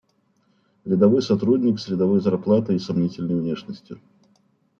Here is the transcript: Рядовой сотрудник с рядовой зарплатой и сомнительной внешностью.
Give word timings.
Рядовой 0.83 1.21
сотрудник 1.21 1.77
с 1.79 1.87
рядовой 1.87 2.21
зарплатой 2.21 2.77
и 2.77 2.79
сомнительной 2.79 3.39
внешностью. 3.39 4.01